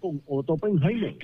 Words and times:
con 0.00 0.22
Otto 0.26 0.54
Oppenheimer. 0.54 1.14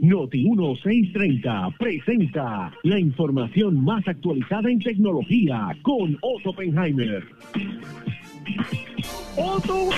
Noti 0.00 0.44
1630 0.44 1.74
presenta 1.78 2.72
la 2.82 2.98
información 2.98 3.84
más 3.84 4.06
actualizada 4.08 4.70
en 4.70 4.80
tecnología 4.80 5.76
con 5.82 6.16
Otto 6.22 6.50
Oppenheimer. 6.50 7.22
Otto, 9.36 9.90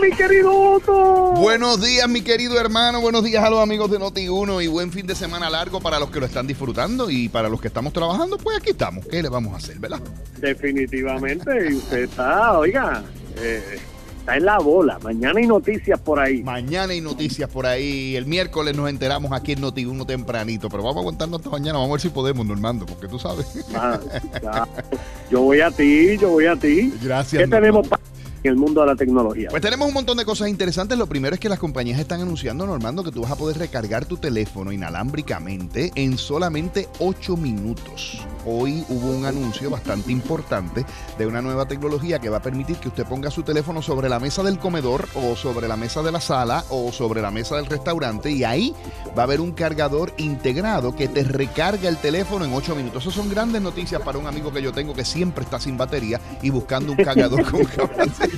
mi 0.00 0.10
querido 0.16 0.50
Otto. 0.50 1.32
Buenos 1.36 1.82
días, 1.82 2.08
mi 2.08 2.22
querido 2.22 2.58
hermano. 2.58 3.02
Buenos 3.02 3.22
días 3.22 3.44
a 3.44 3.50
los 3.50 3.62
amigos 3.62 3.90
de 3.90 3.98
Noti1 3.98 4.64
y 4.64 4.68
buen 4.68 4.90
fin 4.90 5.06
de 5.06 5.14
semana 5.14 5.50
largo 5.50 5.80
para 5.80 5.98
los 5.98 6.10
que 6.10 6.20
lo 6.20 6.26
están 6.26 6.46
disfrutando 6.46 7.10
y 7.10 7.28
para 7.28 7.50
los 7.50 7.60
que 7.60 7.68
estamos 7.68 7.92
trabajando. 7.92 8.38
Pues 8.38 8.56
aquí 8.56 8.70
estamos. 8.70 9.06
¿Qué 9.06 9.22
le 9.22 9.28
vamos 9.28 9.52
a 9.52 9.58
hacer, 9.58 9.78
verdad? 9.78 10.00
Definitivamente. 10.38 11.70
Y 11.70 11.74
usted 11.74 12.04
está, 12.04 12.58
oiga, 12.58 13.04
eh, 13.36 13.78
está 14.20 14.36
en 14.36 14.44
la 14.44 14.58
bola. 14.58 14.98
Mañana 15.00 15.40
hay 15.40 15.46
noticias 15.46 15.98
por 15.98 16.20
ahí. 16.20 16.42
Mañana 16.42 16.92
hay 16.92 17.00
noticias 17.00 17.48
por 17.50 17.66
ahí. 17.66 18.14
El 18.16 18.26
miércoles 18.26 18.76
nos 18.76 18.88
enteramos 18.88 19.32
aquí 19.32 19.52
en 19.52 19.62
Noti1 19.62 20.06
tempranito. 20.06 20.68
Pero 20.68 20.82
vamos 20.82 20.98
a 20.98 21.00
aguantarnos 21.00 21.40
hasta 21.40 21.50
mañana. 21.50 21.78
Vamos 21.78 21.90
a 21.90 21.92
ver 21.94 22.00
si 22.00 22.08
podemos, 22.10 22.46
Normando, 22.46 22.86
porque 22.86 23.08
tú 23.08 23.18
sabes. 23.18 23.46
Ah, 23.74 23.98
claro. 24.40 24.68
Yo 25.30 25.42
voy 25.42 25.60
a 25.60 25.70
ti, 25.70 26.18
yo 26.18 26.30
voy 26.30 26.46
a 26.46 26.56
ti. 26.56 26.92
Gracias. 27.00 27.40
¿Qué 27.40 27.48
tenemos 27.48 27.86
para 27.86 27.99
en 28.42 28.50
el 28.50 28.56
mundo 28.56 28.80
de 28.80 28.86
la 28.86 28.96
tecnología? 28.96 29.48
Pues 29.50 29.62
tenemos 29.62 29.88
un 29.88 29.94
montón 29.94 30.16
de 30.18 30.24
cosas 30.24 30.48
interesantes. 30.48 30.96
Lo 30.98 31.06
primero 31.06 31.34
es 31.34 31.40
que 31.40 31.48
las 31.48 31.58
compañías 31.58 31.98
están 31.98 32.20
anunciando, 32.20 32.66
Normando, 32.66 33.04
que 33.04 33.10
tú 33.10 33.22
vas 33.22 33.32
a 33.32 33.36
poder 33.36 33.58
recargar 33.58 34.04
tu 34.04 34.16
teléfono 34.16 34.72
inalámbricamente 34.72 35.92
en 35.94 36.18
solamente 36.18 36.88
8 36.98 37.36
minutos. 37.36 38.20
Hoy 38.46 38.84
hubo 38.88 39.10
un 39.10 39.26
anuncio 39.26 39.68
bastante 39.70 40.12
importante 40.12 40.86
de 41.18 41.26
una 41.26 41.42
nueva 41.42 41.68
tecnología 41.68 42.18
que 42.18 42.30
va 42.30 42.38
a 42.38 42.42
permitir 42.42 42.76
que 42.76 42.88
usted 42.88 43.04
ponga 43.04 43.30
su 43.30 43.42
teléfono 43.42 43.82
sobre 43.82 44.08
la 44.08 44.18
mesa 44.18 44.42
del 44.42 44.58
comedor 44.58 45.08
o 45.14 45.36
sobre 45.36 45.68
la 45.68 45.76
mesa 45.76 46.02
de 46.02 46.12
la 46.12 46.20
sala 46.20 46.64
o 46.70 46.90
sobre 46.92 47.20
la 47.20 47.30
mesa 47.30 47.56
del 47.56 47.66
restaurante 47.66 48.30
y 48.30 48.44
ahí 48.44 48.74
va 49.16 49.22
a 49.22 49.24
haber 49.24 49.40
un 49.40 49.52
cargador 49.52 50.12
integrado 50.16 50.94
que 50.94 51.08
te 51.08 51.22
recarga 51.22 51.88
el 51.88 51.98
teléfono 51.98 52.44
en 52.44 52.54
8 52.54 52.74
minutos. 52.74 53.02
Esas 53.02 53.14
son 53.14 53.28
grandes 53.28 53.60
noticias 53.60 54.00
para 54.02 54.18
un 54.18 54.26
amigo 54.26 54.52
que 54.52 54.62
yo 54.62 54.72
tengo 54.72 54.94
que 54.94 55.04
siempre 55.04 55.44
está 55.44 55.60
sin 55.60 55.76
batería 55.76 56.20
y 56.42 56.50
buscando 56.50 56.92
un 56.92 56.98
cargador 56.98 57.44
con 57.50 57.64
capacidad. 57.64 58.29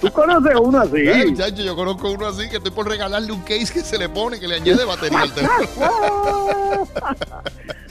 ¿Tú 0.00 0.10
conoces 0.12 0.52
uno 0.60 0.80
así? 0.80 0.96
Eh, 0.96 1.26
muchacho, 1.26 1.62
yo 1.62 1.76
conozco 1.76 2.10
uno 2.10 2.26
así 2.26 2.48
que 2.48 2.56
estoy 2.56 2.72
por 2.72 2.88
regalarle 2.88 3.32
un 3.32 3.42
case 3.42 3.72
que 3.72 3.80
se 3.80 3.98
le 3.98 4.08
pone, 4.08 4.40
que 4.40 4.48
le 4.48 4.56
añade 4.56 4.84
batería 4.84 5.20
al 5.20 5.32
teléfono. 5.32 6.88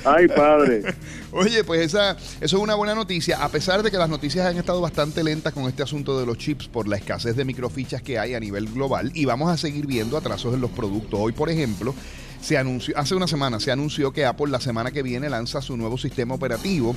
Ay, 0.06 0.28
padre. 0.28 0.96
Oye, 1.32 1.64
pues 1.64 1.82
esa, 1.82 2.12
eso 2.12 2.38
es 2.42 2.54
una 2.54 2.76
buena 2.76 2.96
noticia, 2.96 3.44
a 3.44 3.50
pesar 3.50 3.84
de 3.84 3.92
que 3.92 3.98
las 3.98 4.10
noticias 4.10 4.46
han 4.46 4.58
estado 4.58 4.82
bastante 4.82 5.24
lentas 5.24 5.54
con 5.54 5.66
este 5.66 5.84
asunto 5.84 6.20
de 6.20 6.26
los 6.26 6.38
chips 6.38 6.68
por 6.68 6.88
la 6.88 6.98
escasez 6.98 7.36
de 7.36 7.46
microfichas 7.46 8.02
que 8.02 8.18
hay 8.18 8.34
a 8.34 8.40
nivel 8.40 8.72
global 8.72 9.12
y 9.14 9.26
vamos 9.26 9.52
a 9.52 9.58
seguir 9.58 9.86
viendo 9.86 10.18
atrasos 10.18 10.54
en 10.54 10.62
los 10.62 10.72
productos. 10.72 11.20
Hoy, 11.22 11.34
por 11.34 11.50
ejemplo, 11.50 11.94
se 12.42 12.58
anunció, 12.58 12.98
hace 12.98 13.14
una 13.16 13.28
semana 13.28 13.60
se 13.60 13.72
anunció 13.72 14.12
que 14.12 14.26
Apple 14.26 14.48
la 14.48 14.62
semana 14.62 14.92
que 14.92 15.04
viene 15.04 15.30
lanza 15.30 15.62
su 15.62 15.76
nuevo 15.76 15.98
sistema 15.98 16.34
operativo 16.34 16.96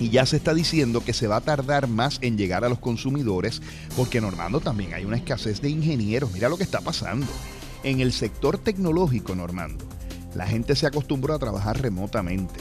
y 0.00 0.08
ya 0.08 0.26
se 0.26 0.38
está 0.38 0.54
diciendo 0.54 1.04
que 1.04 1.12
se 1.12 1.26
va 1.28 1.36
a 1.36 1.40
tardar 1.42 1.86
más 1.86 2.18
en 2.22 2.38
llegar 2.38 2.64
a 2.64 2.68
los 2.70 2.78
consumidores 2.78 3.60
porque 3.96 4.20
Normando 4.20 4.60
también 4.60 4.94
hay 4.94 5.04
una 5.04 5.18
escasez 5.18 5.60
de 5.60 5.68
ingenieros. 5.68 6.32
Mira 6.32 6.48
lo 6.48 6.56
que 6.56 6.64
está 6.64 6.80
pasando. 6.80 7.26
En 7.84 8.00
el 8.00 8.12
sector 8.12 8.58
tecnológico, 8.58 9.34
Normando, 9.34 9.84
la 10.34 10.46
gente 10.46 10.74
se 10.74 10.86
acostumbró 10.86 11.34
a 11.34 11.38
trabajar 11.38 11.80
remotamente. 11.80 12.60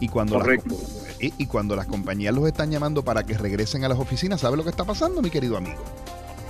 Y 0.00 0.08
cuando, 0.08 0.34
las, 0.34 0.44
Correcto. 0.44 0.76
y, 1.20 1.32
y 1.38 1.46
cuando 1.46 1.74
las 1.74 1.86
compañías 1.86 2.34
los 2.34 2.46
están 2.46 2.70
llamando 2.70 3.04
para 3.04 3.24
que 3.24 3.36
regresen 3.36 3.84
a 3.84 3.88
las 3.88 3.98
oficinas, 3.98 4.40
¿sabe 4.40 4.56
lo 4.56 4.62
que 4.62 4.70
está 4.70 4.84
pasando, 4.84 5.22
mi 5.22 5.30
querido 5.30 5.56
amigo? 5.56 5.82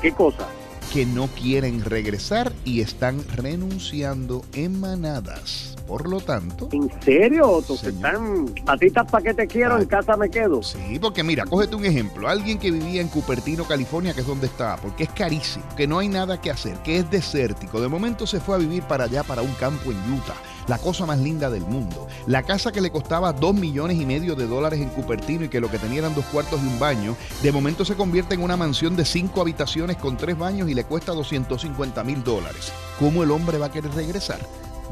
¿Qué 0.02 0.12
cosa? 0.12 0.46
Que 0.92 1.04
no 1.04 1.26
quieren 1.28 1.84
regresar 1.84 2.52
y 2.64 2.80
están 2.80 3.22
renunciando 3.36 4.42
en 4.54 4.80
manadas. 4.80 5.76
Por 5.86 6.08
lo 6.08 6.20
tanto, 6.20 6.68
¿En 6.72 6.90
serio? 7.02 7.48
Otto? 7.48 7.76
Señor. 7.76 7.94
están 7.94 8.46
patitas 8.64 9.08
para 9.10 9.22
que 9.22 9.34
te 9.34 9.46
quiero, 9.46 9.76
Ay. 9.76 9.82
en 9.82 9.88
casa 9.88 10.16
me 10.16 10.28
quedo. 10.28 10.62
Sí, 10.62 10.98
porque 11.00 11.22
mira, 11.22 11.44
cógete 11.44 11.76
un 11.76 11.84
ejemplo. 11.84 12.28
Alguien 12.28 12.58
que 12.58 12.72
vivía 12.72 13.00
en 13.00 13.08
Cupertino, 13.08 13.64
California, 13.64 14.12
que 14.14 14.22
es 14.22 14.26
donde 14.26 14.46
está, 14.46 14.76
porque 14.78 15.04
es 15.04 15.10
carísimo, 15.10 15.64
que 15.76 15.86
no 15.86 15.98
hay 15.98 16.08
nada 16.08 16.40
que 16.40 16.50
hacer, 16.50 16.76
que 16.78 16.98
es 16.98 17.10
desértico. 17.10 17.80
De 17.80 17.88
momento 17.88 18.26
se 18.26 18.40
fue 18.40 18.56
a 18.56 18.58
vivir 18.58 18.82
para 18.84 19.04
allá, 19.04 19.22
para 19.22 19.42
un 19.42 19.52
campo 19.54 19.92
en 19.92 19.98
Utah. 20.14 20.34
La 20.68 20.78
cosa 20.78 21.06
más 21.06 21.18
linda 21.18 21.48
del 21.50 21.64
mundo. 21.64 22.08
La 22.26 22.42
casa 22.42 22.72
que 22.72 22.80
le 22.80 22.90
costaba 22.90 23.32
dos 23.32 23.54
millones 23.54 24.00
y 24.00 24.06
medio 24.06 24.34
de 24.34 24.46
dólares 24.46 24.80
en 24.80 24.88
Cupertino 24.88 25.44
y 25.44 25.48
que 25.48 25.60
lo 25.60 25.70
que 25.70 25.78
tenía 25.78 26.00
eran 26.00 26.14
dos 26.14 26.24
cuartos 26.26 26.60
y 26.62 26.66
un 26.66 26.78
baño, 26.78 27.16
de 27.42 27.52
momento 27.52 27.84
se 27.84 27.94
convierte 27.94 28.34
en 28.34 28.42
una 28.42 28.56
mansión 28.56 28.96
de 28.96 29.04
cinco 29.04 29.40
habitaciones 29.40 29.96
con 29.96 30.16
tres 30.16 30.36
baños 30.36 30.68
y 30.68 30.74
le 30.74 30.84
cuesta 30.84 31.12
250 31.12 32.02
mil 32.04 32.24
dólares. 32.24 32.72
¿Cómo 32.98 33.22
el 33.22 33.30
hombre 33.30 33.58
va 33.58 33.66
a 33.66 33.72
querer 33.72 33.92
regresar? 33.92 34.40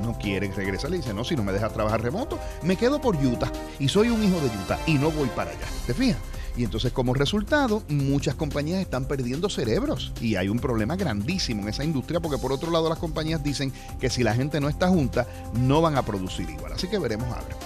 no 0.02 0.16
quieren 0.18 0.54
regresar. 0.54 0.90
Le 0.90 0.98
dicen, 0.98 1.16
no, 1.16 1.24
si 1.24 1.36
no 1.36 1.44
me 1.44 1.52
dejas 1.52 1.72
trabajar 1.72 2.02
remoto, 2.02 2.38
me 2.62 2.76
quedo 2.76 3.00
por 3.00 3.16
Utah 3.16 3.50
y 3.78 3.88
soy 3.88 4.08
un 4.08 4.22
hijo 4.22 4.41
de 4.41 4.46
Utah 4.46 4.78
y 4.86 4.94
no 4.94 5.10
voy 5.10 5.28
para 5.28 5.50
allá. 5.50 5.66
¿Te 5.86 5.94
fijas? 5.94 6.18
Y 6.56 6.65
entonces 6.65 6.92
como 6.92 7.15
resultado, 7.15 7.82
muchas 7.88 8.34
compañías 8.34 8.81
están 8.81 9.06
perdiendo 9.06 9.48
cerebros 9.48 10.12
y 10.20 10.37
hay 10.37 10.48
un 10.48 10.59
problema 10.59 10.97
grandísimo 10.97 11.62
en 11.62 11.69
esa 11.69 11.84
industria 11.84 12.20
porque 12.20 12.38
por 12.38 12.53
otro 12.53 12.70
lado 12.70 12.88
las 12.88 12.98
compañías 12.98 13.42
dicen 13.42 13.72
que 14.00 14.10
si 14.10 14.22
la 14.22 14.34
gente 14.34 14.60
no 14.60 14.69
está 14.69 14.88
junta, 14.88 15.26
no 15.54 15.81
van 15.81 15.97
a 15.97 16.03
producir 16.03 16.48
igual. 16.48 16.72
Así 16.72 16.88
que 16.88 16.98
veremos 16.98 17.28
a 17.28 17.41
ver. 17.42 17.63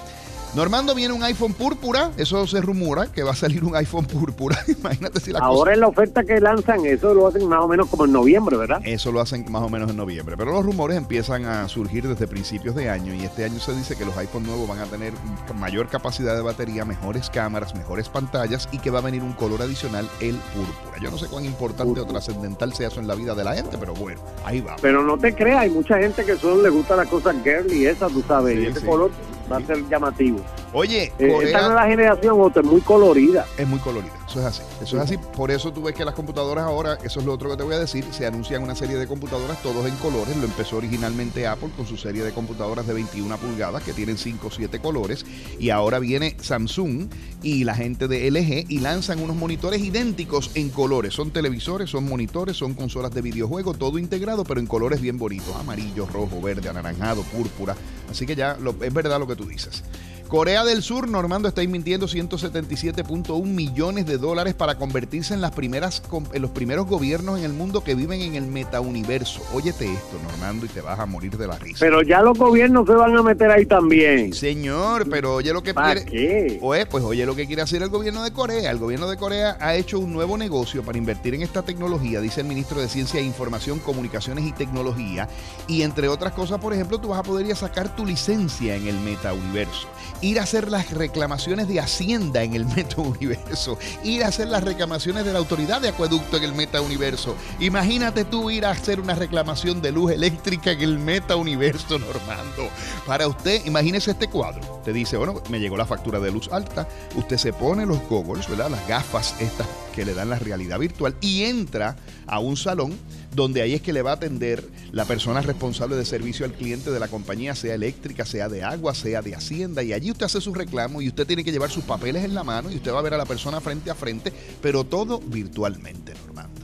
Normando 0.55 0.95
viene 0.95 1.13
un 1.13 1.23
iPhone 1.23 1.53
púrpura, 1.53 2.11
eso 2.17 2.47
se 2.47 2.61
rumora 2.61 3.07
que 3.13 3.23
va 3.23 3.33
a 3.33 3.37
salir 3.37 3.63
un 3.65 3.77
iPhone 3.77 4.07
púrpura. 4.07 4.59
Imagínate 4.67 5.21
si 5.21 5.31
la 5.31 5.41
cosa... 5.41 5.51
Ahora 5.51 5.75
en 5.75 5.81
la 5.81 5.89
oferta 5.89 6.25
que 6.25 6.41
lanzan, 6.41 6.85
eso 6.87 7.13
lo 7.13 7.27
hacen 7.29 7.47
más 7.47 7.61
o 7.61 7.69
menos 7.69 7.87
como 7.89 8.07
en 8.07 8.13
noviembre, 8.13 8.57
¿verdad? 8.57 8.81
Eso 8.85 9.13
lo 9.13 9.21
hacen 9.21 9.45
más 9.51 9.63
o 9.63 9.69
menos 9.69 9.91
en 9.91 9.97
noviembre, 9.97 10.37
pero 10.37 10.53
los 10.53 10.65
rumores 10.65 10.97
empiezan 10.97 11.45
a 11.45 11.69
surgir 11.69 12.09
desde 12.09 12.27
principios 12.27 12.75
de 12.75 12.89
año 12.89 13.13
y 13.15 13.25
este 13.25 13.45
año 13.45 13.61
se 13.61 13.75
dice 13.75 13.95
que 13.95 14.07
los 14.07 14.17
iPhone 14.17 14.45
nuevos 14.45 14.67
van 14.67 14.79
a 14.79 14.87
tener 14.87 15.13
mayor 15.55 15.89
capacidad 15.89 16.35
de 16.35 16.43
batería, 16.43 16.85
mejores 16.85 17.29
cámaras, 17.29 17.75
mejores 17.75 18.09
pantallas 18.09 18.69
y 18.73 18.79
que 18.79 18.91
va 18.91 19.01
a 19.01 19.03
venir 19.03 19.23
un 19.23 19.35
color 19.35 19.61
adicional, 19.63 20.09
el 20.21 20.37
púrpura. 20.37 20.99
Yo 21.01 21.11
no 21.11 21.19
sé 21.19 21.27
cuán 21.27 21.45
importante 21.45 22.01
o 22.01 22.07
trascendental 22.07 22.73
sea 22.73 22.89
eso 22.89 23.01
en 23.01 23.07
la 23.07 23.15
vida 23.15 23.35
de 23.35 23.45
la 23.45 23.55
gente, 23.55 23.77
pero 23.79 23.95
bueno, 23.95 24.21
ahí 24.45 24.61
va. 24.63 24.77
Pero 24.81 25.03
no 25.05 25.19
te 25.19 25.35
creas, 25.35 25.61
hay 25.61 25.71
mucha 25.71 25.99
gente 25.99 26.25
que 26.25 26.37
solo 26.37 26.63
le 26.63 26.71
gusta 26.71 26.97
las 26.97 27.07
cosas 27.09 27.37
girly 27.45 27.83
y 27.83 27.87
esas, 27.87 28.11
tú 28.11 28.23
sabes, 28.27 28.57
Sí, 28.57 28.63
y 28.63 28.67
ese 28.67 28.81
sí. 28.81 28.87
color 28.87 29.11
va 29.51 29.57
a 29.57 29.61
ser 29.61 29.89
llamativo. 29.89 30.41
Oye, 30.75 31.05
Eh, 31.05 31.13
esta 31.19 31.33
Corea 31.35 31.63
nueva 31.69 31.87
generación, 31.87 32.41
Otto, 32.41 32.61
es 32.61 32.67
muy 32.67 32.81
colorida. 32.83 33.47
es 33.57 33.67
muy 33.67 33.79
colorida, 33.79 34.13
eso 34.29 34.41
es 34.41 34.45
así. 34.47 34.63
Eso 34.83 34.97
es 34.99 35.03
así, 35.03 35.17
por 35.35 35.51
eso 35.51 35.73
tú 35.73 35.83
ves 35.83 35.95
que 35.95 36.05
las 36.05 36.15
computadoras 36.15 36.65
ahora, 36.65 36.99
eso 37.03 37.21
es 37.21 37.27
lo 37.27 37.33
otro 37.33 37.49
que 37.49 37.57
te 37.57 37.63
voy 37.63 37.75
a 37.75 37.79
decir, 37.79 38.05
se 38.13 38.27
anuncian 38.27 38.63
una 38.63 38.75
serie 38.75 38.97
de 38.97 39.07
computadoras 39.07 39.63
todos 39.63 39.87
en 39.87 39.97
colores. 39.97 40.37
Lo 40.37 40.45
empezó 40.45 40.77
originalmente 40.77 41.47
Apple 41.47 41.71
con 41.75 41.87
su 41.87 41.97
serie 41.97 42.23
de 42.23 42.33
computadoras 42.33 42.87
de 42.87 42.93
21 42.93 43.39
pulgadas 43.39 43.83
que 43.83 43.95
tienen 43.95 44.19
5 44.19 44.49
o 44.49 44.51
7 44.51 44.79
colores. 44.79 45.25
Y 45.59 45.71
ahora 45.71 45.99
viene 46.01 46.37
Samsung 46.39 47.09
y 47.43 47.65
la 47.65 47.75
gente 47.75 48.07
de 48.07 48.27
LG 48.31 48.67
y 48.71 48.81
lanzan 48.81 49.21
unos 49.23 49.37
monitores 49.37 49.81
idénticos 49.83 50.51
en 50.55 50.69
colores. 50.69 51.15
Son 51.15 51.31
televisores, 51.31 51.89
son 51.89 52.05
monitores, 52.07 52.59
son 52.59 52.75
consolas 52.75 53.13
de 53.15 53.23
videojuego, 53.23 53.73
todo 53.73 53.99
integrado, 53.99 54.45
pero 54.45 54.61
en 54.61 54.67
colores 54.67 55.01
bien 55.01 55.17
bonitos: 55.19 55.57
amarillo, 55.57 56.07
rojo, 56.13 56.43
verde, 56.43 56.69
anaranjado, 56.69 57.23
púrpura. 57.23 57.75
Así 58.11 58.27
que 58.27 58.37
ya 58.37 58.57
lo- 58.61 58.75
es 58.83 58.93
verdad 58.93 59.19
lo 59.19 59.27
que 59.27 59.35
tú 59.37 59.45
dices. 59.47 59.83
Corea 60.29 60.63
del 60.63 60.83
Sur, 60.83 61.09
Normando, 61.09 61.49
está 61.49 61.63
invirtiendo 61.63 62.07
177.1 62.07 63.43
millones 63.47 64.05
de 64.05 64.19
dólares 64.19 64.53
para 64.53 64.77
convertirse 64.77 65.33
en 65.33 65.41
las 65.41 65.53
primeras 65.53 66.03
en 66.35 66.43
los 66.43 66.51
primeros 66.51 66.87
gobiernos 66.87 67.39
en 67.39 67.47
el 67.47 67.55
mundo 67.55 67.83
que 67.83 67.95
viven 67.95 68.21
en 68.21 68.35
el 68.35 68.47
metauniverso. 68.47 69.41
Óyete 69.55 69.91
esto, 69.91 70.19
Normando, 70.23 70.67
y 70.67 70.69
te 70.69 70.83
vas 70.83 70.99
a 70.99 71.07
morir 71.07 71.39
de 71.39 71.47
la 71.47 71.57
risa. 71.57 71.79
Pero 71.81 72.03
ya 72.03 72.21
los 72.21 72.37
gobiernos 72.37 72.87
se 72.87 72.93
van 72.93 73.17
a 73.17 73.23
meter 73.23 73.51
ahí 73.51 73.65
también. 73.65 74.35
Señor, 74.35 75.09
pero 75.09 75.37
oye 75.37 75.51
lo 75.55 75.63
que 75.63 75.73
¿Para 75.73 76.05
quiere. 76.05 76.11
qué? 76.11 76.59
Oye, 76.61 76.85
pues 76.85 77.03
oye 77.05 77.25
lo 77.25 77.35
que 77.35 77.47
quiere 77.47 77.63
hacer 77.63 77.83
el 77.83 77.89
gobierno 77.89 78.23
de 78.23 78.31
Corea. 78.31 78.71
El 78.71 78.79
gobierno 78.79 79.09
de 79.09 79.17
Corea 79.17 79.57
ha 79.61 79.77
hecho 79.77 79.99
un 79.99 80.13
nuevo 80.13 80.37
negocio 80.37 80.83
para 80.83 80.99
invertir 80.99 81.35
en 81.37 81.43
esta 81.43 81.63
tecnología, 81.63 82.21
dice 82.21 82.43
el 82.43 82.49
ministro 82.49 82.83
de 82.83 82.89
Ciencia 82.89 83.19
e 83.19 83.23
Información, 83.23 83.79
Comunicaciones 83.79 84.45
y 84.45 84.53
Tecnología. 84.53 85.27
Y 85.69 85.81
entre 85.81 86.09
otras 86.09 86.35
cosas, 86.35 86.61
por 86.61 86.75
ejemplo, 86.75 86.99
tú 86.99 87.09
vas 87.09 87.21
a 87.21 87.23
poder 87.23 87.47
ir 87.47 87.53
a 87.53 87.57
sacar 87.57 87.97
tu 87.97 88.05
licencia 88.05 88.77
en 88.77 88.89
el 88.89 89.01
metauniverso. 89.01 89.89
Ir 90.21 90.41
a 90.41 90.43
hacer 90.43 90.71
las 90.71 90.91
reclamaciones 90.91 91.69
de 91.69 91.81
Hacienda 91.81 92.43
en 92.43 92.55
el 92.55 92.65
metauniverso. 92.67 93.79
Ir 94.03 94.25
a 94.25 94.29
hacer 94.29 94.49
las 94.49 94.65
reclamaciones 94.65 95.25
de 95.25 95.33
la 95.33 95.39
autoridad 95.39 95.81
de 95.81 95.89
acueducto 95.89 96.37
en 96.37 96.45
el 96.45 96.55
metauniverso. 96.55 97.37
Imagínate 97.61 98.25
tú 98.25 98.51
ir 98.51 98.67
a 98.67 98.71
hacer 98.71 99.01
una 99.01 99.15
reclamación 99.15 99.81
de 99.81 99.93
luz 99.93 100.13
eléctrica 100.13 100.73
en 100.73 100.83
el 100.83 100.99
metauniverso, 100.99 101.99
Normando. 101.99 102.69
Para 103.07 103.29
usted, 103.29 103.65
imagínese 103.67 104.11
este 104.11 104.29
cuadro. 104.29 104.83
Te 104.85 104.93
dice, 104.93 105.17
bueno, 105.17 105.43
me 105.51 105.61
llegó 105.61 105.77
la 105.77 105.87
factura 105.87 106.19
de 106.19 106.33
luz 106.33 106.49
alta. 106.53 106.89
Usted 107.15 107.37
se 107.37 107.53
pone 107.53 107.87
los 107.87 108.01
goggles, 108.09 108.49
¿verdad? 108.49 108.71
Las 108.71 108.87
gafas 108.89 109.35
estas 109.41 109.67
que 109.95 110.05
le 110.05 110.15
dan 110.15 110.31
la 110.31 110.39
realidad 110.39 110.79
virtual 110.79 111.17
y 111.21 111.45
entra 111.45 111.97
a 112.27 112.39
un 112.39 112.57
salón 112.57 112.97
donde 113.35 113.63
ahí 113.63 113.75
es 113.75 113.83
que 113.83 113.93
le 113.93 114.03
va 114.03 114.13
a 114.13 114.15
atender 114.15 114.65
la 114.93 115.05
persona 115.05 115.41
responsable 115.41 115.97
de 115.97 116.05
servicio 116.05 116.47
al 116.47 116.53
cliente 116.53 116.91
de 116.91 117.01
la 117.01 117.09
compañía, 117.09 117.55
sea 117.55 117.75
eléctrica, 117.75 118.25
sea 118.25 118.49
de 118.49 118.63
agua, 118.65 118.95
sea 118.95 119.23
de 119.23 119.35
hacienda, 119.35 119.83
y 119.83 119.93
allí 119.93 120.11
usted 120.11 120.27
hace 120.27 120.41
su 120.41 120.55
reclamo 120.55 121.03
y 121.03 121.09
usted 121.09 121.27
tiene 121.27 121.45
que 121.45 121.53
llevar 121.53 121.71
sus 121.71 121.85
papeles 121.85 122.25
en 122.25 122.35
la 122.35 122.45
mano 122.45 122.71
y 122.71 122.77
usted 122.77 122.93
va 122.93 123.01
a 123.01 123.03
ver 123.03 123.15
a 123.15 123.19
la 123.19 123.27
persona 123.27 123.61
frente 123.61 123.91
a 123.91 123.95
frente, 123.95 124.33
pero 124.63 124.85
todo 124.85 125.21
virtualmente, 125.21 126.15
Normando. 126.27 126.59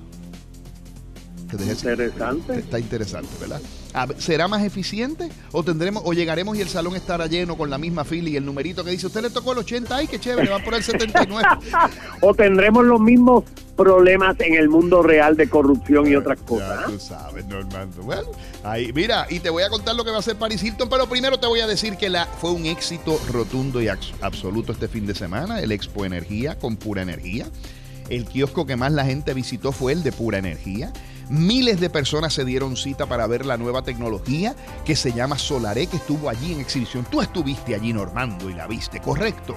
Interesante. 1.52 2.58
Está 2.58 2.80
interesante, 2.80 3.30
¿verdad? 3.40 3.60
¿Será 4.18 4.48
más 4.48 4.62
eficiente? 4.64 5.28
¿O 5.52 5.62
tendremos, 5.62 6.02
o 6.04 6.12
llegaremos 6.12 6.56
y 6.56 6.60
el 6.60 6.68
salón 6.68 6.96
estará 6.96 7.26
lleno 7.26 7.56
con 7.56 7.70
la 7.70 7.78
misma 7.78 8.04
fila 8.04 8.28
y 8.28 8.36
el 8.36 8.44
numerito 8.44 8.82
que 8.84 8.90
dice, 8.90 9.06
usted 9.06 9.22
le 9.22 9.30
tocó 9.30 9.52
el 9.52 9.58
80, 9.58 9.96
ay, 9.96 10.06
qué 10.08 10.18
chévere, 10.18 10.48
va 10.50 10.58
por 10.58 10.74
el 10.74 10.82
79? 10.82 11.42
O 12.20 12.34
tendremos 12.34 12.84
los 12.84 13.00
mismos 13.00 13.44
problemas 13.76 14.36
en 14.40 14.54
el 14.54 14.68
mundo 14.68 15.02
real 15.02 15.36
de 15.36 15.48
corrupción 15.48 16.06
y 16.08 16.14
otras 16.16 16.40
cosas. 16.40 16.68
Ya 16.80 16.86
¿ah? 16.86 16.90
tú 16.90 16.98
sabes, 16.98 17.44
Normando. 17.46 18.02
Bueno, 18.02 18.28
ahí, 18.62 18.92
mira, 18.92 19.26
y 19.30 19.40
te 19.40 19.50
voy 19.50 19.62
a 19.62 19.68
contar 19.68 19.94
lo 19.94 20.04
que 20.04 20.10
va 20.10 20.16
a 20.16 20.20
hacer 20.20 20.36
Paris 20.36 20.62
Hilton, 20.62 20.88
pero 20.88 21.08
primero 21.08 21.38
te 21.38 21.46
voy 21.46 21.60
a 21.60 21.66
decir 21.66 21.96
que 21.96 22.08
la, 22.08 22.26
fue 22.26 22.50
un 22.52 22.66
éxito 22.66 23.20
rotundo 23.30 23.80
y 23.82 23.86
abs- 23.86 24.12
absoluto 24.22 24.72
este 24.72 24.88
fin 24.88 25.06
de 25.06 25.14
semana, 25.14 25.60
el 25.60 25.70
Expo 25.72 26.04
Energía 26.04 26.58
con 26.58 26.76
Pura 26.76 27.02
Energía. 27.02 27.46
El 28.08 28.26
kiosco 28.26 28.66
que 28.66 28.76
más 28.76 28.92
la 28.92 29.04
gente 29.04 29.32
visitó 29.34 29.72
fue 29.72 29.92
el 29.92 30.02
de 30.02 30.12
Pura 30.12 30.38
Energía. 30.38 30.92
Miles 31.30 31.80
de 31.80 31.90
personas 31.90 32.32
se 32.34 32.44
dieron 32.44 32.76
cita 32.76 33.06
para 33.06 33.26
ver 33.26 33.46
la 33.46 33.56
nueva 33.56 33.82
tecnología 33.82 34.54
que 34.84 34.96
se 34.96 35.12
llama 35.12 35.38
Solaré, 35.38 35.86
que 35.86 35.96
estuvo 35.96 36.28
allí 36.28 36.52
en 36.52 36.60
exhibición. 36.60 37.06
Tú 37.10 37.20
estuviste 37.20 37.74
allí, 37.74 37.92
Normando, 37.92 38.50
y 38.50 38.54
la 38.54 38.66
viste, 38.66 39.00
¿correcto? 39.00 39.54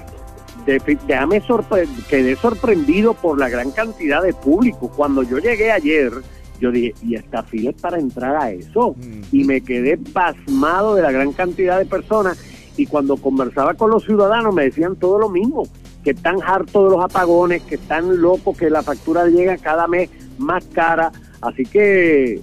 De- 0.65 0.79
déjame 1.07 1.41
sorpre- 1.43 1.87
quedé 2.09 2.35
sorprendido 2.35 3.13
por 3.13 3.39
la 3.39 3.49
gran 3.49 3.71
cantidad 3.71 4.21
de 4.23 4.33
público. 4.33 4.89
Cuando 4.95 5.23
yo 5.23 5.37
llegué 5.37 5.71
ayer, 5.71 6.11
yo 6.59 6.71
dije, 6.71 6.93
¿y 7.03 7.15
esta 7.15 7.43
fila 7.43 7.69
es 7.69 7.81
para 7.81 7.99
entrar 7.99 8.35
a 8.35 8.51
eso? 8.51 8.95
Mm. 8.97 9.21
Y 9.31 9.43
me 9.43 9.61
quedé 9.61 9.97
pasmado 9.97 10.95
de 10.95 11.01
la 11.03 11.11
gran 11.11 11.31
cantidad 11.33 11.77
de 11.77 11.85
personas. 11.85 12.37
Y 12.75 12.85
cuando 12.85 13.17
conversaba 13.17 13.73
con 13.75 13.89
los 13.91 14.03
ciudadanos 14.03 14.53
me 14.53 14.63
decían 14.63 14.95
todo 14.95 15.19
lo 15.19 15.29
mismo, 15.29 15.63
que 16.03 16.11
están 16.11 16.37
hartos 16.43 16.89
de 16.89 16.95
los 16.95 17.03
apagones, 17.05 17.61
que 17.63 17.75
están 17.75 18.21
locos, 18.21 18.57
que 18.57 18.69
la 18.69 18.81
factura 18.83 19.25
llega 19.27 19.57
cada 19.57 19.87
mes 19.87 20.09
más 20.37 20.63
cara. 20.73 21.11
Así 21.41 21.63
que 21.63 22.41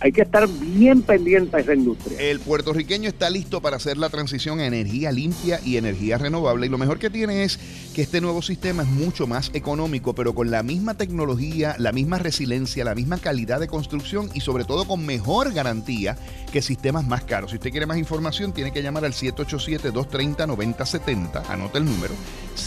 hay 0.00 0.10
que 0.12 0.22
estar 0.22 0.48
bien 0.48 1.02
pendiente 1.02 1.58
a 1.58 1.60
esa 1.60 1.74
industria. 1.74 2.18
El 2.18 2.40
puertorriqueño 2.40 3.06
está 3.08 3.28
listo 3.28 3.60
para 3.60 3.76
hacer 3.76 3.98
la 3.98 4.08
transición 4.08 4.60
a 4.60 4.66
energía 4.66 5.12
limpia 5.12 5.60
y 5.62 5.76
energía 5.76 6.16
renovable. 6.16 6.64
Y 6.66 6.70
lo 6.70 6.78
mejor 6.78 6.98
que 6.98 7.10
tiene 7.10 7.44
es 7.44 7.58
que 7.94 8.00
este 8.00 8.22
nuevo 8.22 8.40
sistema 8.40 8.82
es 8.82 8.88
mucho 8.88 9.26
más 9.26 9.50
económico, 9.52 10.14
pero 10.14 10.34
con 10.34 10.50
la 10.50 10.62
misma 10.62 10.94
tecnología, 10.94 11.76
la 11.78 11.92
misma 11.92 12.18
resiliencia, 12.18 12.82
la 12.84 12.94
misma 12.94 13.18
calidad 13.18 13.60
de 13.60 13.68
construcción 13.68 14.30
y 14.32 14.40
sobre 14.40 14.64
todo 14.64 14.86
con 14.86 15.04
mejor 15.04 15.52
garantía 15.52 16.16
que 16.50 16.62
sistemas 16.62 17.06
más 17.06 17.24
caros. 17.24 17.50
Si 17.50 17.58
usted 17.58 17.70
quiere 17.70 17.84
más 17.84 17.98
información, 17.98 18.54
tiene 18.54 18.72
que 18.72 18.82
llamar 18.82 19.04
al 19.04 19.12
787-230-9070. 19.12 21.50
Anota 21.50 21.76
el 21.76 21.84
número. 21.84 22.14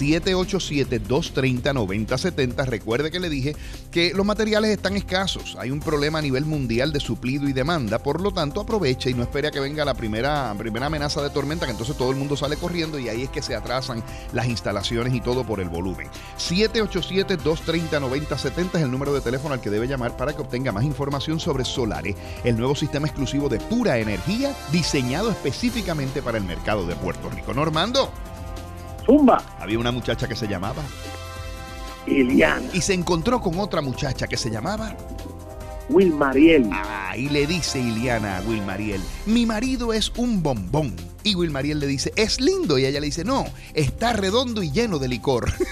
787-230-9070. 0.02 2.66
Recuerde 2.66 3.12
que 3.12 3.20
le 3.20 3.30
dije 3.30 3.56
que 3.92 4.14
los 4.14 4.26
materiales 4.26 4.72
están 4.72 4.96
escasos. 4.96 5.58
Hay 5.60 5.70
un 5.72 5.80
problema 5.80 6.20
a 6.20 6.22
nivel 6.22 6.46
mundial 6.46 6.94
de 6.94 7.00
suplido 7.00 7.50
y 7.50 7.54
demanda. 7.54 7.98
Por 8.00 8.22
lo 8.22 8.32
tanto, 8.32 8.62
aproveche 8.62 9.10
y 9.10 9.14
no 9.14 9.24
espere 9.24 9.50
a 9.50 9.52
que 9.52 9.60
venga 9.60 9.84
la 9.86 9.94
primera, 9.94 10.54
primera 10.58 10.88
amenaza 10.88 11.22
de 11.22 11.30
tormenta, 11.30 11.66
que 11.66 11.72
entonces 11.72 11.96
todo 11.98 12.12
el 12.12 12.18
mundo 12.18 12.36
sale 12.36 12.58
corriendo 12.58 13.00
y 13.00 13.08
ahí 13.10 13.24
es 13.24 13.30
que 13.30 13.42
se 13.42 13.56
atrasan 13.56 14.04
las 14.32 14.48
instalaciones 14.48 15.14
y 15.14 15.22
todo 15.22 15.46
por 15.46 15.60
el 15.60 15.70
volumen. 15.70 16.08
787-230-9070 16.38 18.76
es 18.76 18.82
el 18.82 18.92
número 18.92 19.14
de 19.14 19.22
teléfono 19.22 19.54
al 19.54 19.62
que 19.62 19.70
debe 19.70 19.88
llamar 19.88 20.18
para 20.18 20.34
que 20.34 20.42
obtenga 20.42 20.72
más 20.72 20.84
información 20.84 21.40
sobre 21.40 21.66
Solare, 21.66 22.16
el 22.44 22.58
nuevo 22.58 22.76
sistema 22.76 23.08
exclusivo 23.08 23.50
de 23.50 23.60
pura 23.60 23.98
energía 23.98 24.56
diseñado 24.72 25.32
específicamente 25.32 26.22
para 26.22 26.38
el 26.38 26.44
mercado 26.44 26.86
de 26.86 26.96
Puerto 26.96 27.30
Rico. 27.30 27.54
Normando, 27.54 28.12
Zumba, 29.06 29.44
había 29.60 29.80
una 29.80 29.92
muchacha 29.92 30.28
que 30.28 30.36
se 30.36 30.48
llamaba 30.48 30.82
Iliana, 32.06 32.68
y 32.74 32.82
se 32.82 32.94
encontró 32.94 33.42
con 33.42 33.60
otra 33.60 33.82
muchacha 33.82 34.28
que 34.28 34.38
se 34.38 34.50
llamaba 34.50 34.96
Wilmariel. 35.90 36.70
Ah, 36.72 37.16
y 37.18 37.30
le 37.30 37.46
dice 37.46 37.80
Iliana 37.80 38.38
a 38.38 38.42
Wilmariel, 38.42 39.02
mi 39.26 39.46
marido 39.46 39.94
es 39.94 40.12
un 40.16 40.42
bombón. 40.42 40.96
Y 41.24 41.36
Wilmariel 41.36 41.80
le 41.80 41.88
dice, 41.88 42.12
es 42.16 42.42
lindo. 42.42 42.78
Y 42.78 42.86
ella 42.86 43.00
le 43.00 43.06
dice, 43.06 43.24
no, 43.24 43.46
está 43.74 44.12
redondo 44.14 44.62
y 44.62 44.72
lleno 44.72 45.00
de 45.00 45.08
licor. 45.08 45.52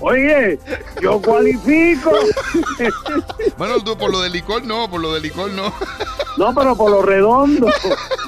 Oye, 0.00 0.58
yo 1.00 1.20
cualifico. 1.20 2.10
bueno, 3.58 3.82
tú 3.82 3.96
por 3.96 4.10
lo 4.10 4.20
de 4.20 4.30
licor 4.30 4.64
no, 4.64 4.90
por 4.90 5.00
lo 5.00 5.14
de 5.14 5.20
licor 5.20 5.50
no. 5.52 5.72
No, 6.36 6.54
pero 6.54 6.76
por 6.76 6.90
lo 6.90 7.02
redondo. 7.02 7.66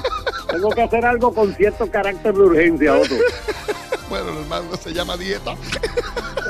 Tengo 0.49 0.69
que 0.69 0.81
hacer 0.81 1.05
algo 1.05 1.33
con 1.33 1.53
cierto 1.55 1.89
carácter 1.89 2.33
de 2.33 2.41
urgencia, 2.41 2.97
Otto. 2.97 3.15
bueno, 4.09 4.39
hermano, 4.39 4.75
se 4.81 4.93
llama 4.93 5.17
dieta. 5.17 5.55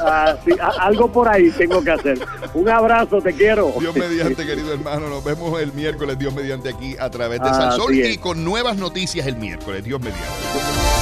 Ah, 0.01 0.35
sí, 0.45 0.51
algo 0.79 1.11
por 1.11 1.27
ahí 1.27 1.49
tengo 1.51 1.83
que 1.83 1.91
hacer. 1.91 2.19
Un 2.53 2.69
abrazo, 2.69 3.21
te 3.21 3.33
quiero. 3.33 3.73
Dios 3.79 3.95
mediante, 3.95 4.45
querido 4.45 4.73
hermano, 4.73 5.09
nos 5.09 5.23
vemos 5.23 5.59
el 5.59 5.73
miércoles, 5.73 6.17
Dios 6.19 6.33
mediante 6.33 6.69
aquí 6.69 6.95
a 6.99 7.09
través 7.09 7.41
de 7.41 7.49
Así 7.49 7.61
Salsol 7.61 7.95
y 7.95 8.17
con 8.17 8.43
nuevas 8.43 8.77
noticias 8.77 9.25
el 9.27 9.37
miércoles, 9.37 9.83
Dios 9.83 9.99
mediante. 9.99 10.96